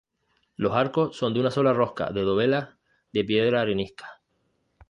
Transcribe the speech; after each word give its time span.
Los 0.55 0.71
arcos 0.71 1.15
son 1.15 1.31
de 1.31 1.41
una 1.41 1.51
sola 1.51 1.73
rosca 1.73 2.09
de 2.09 2.23
dovelas 2.23 2.69
de 3.13 3.23
piedra 3.23 3.61
arenisca. 3.61 4.19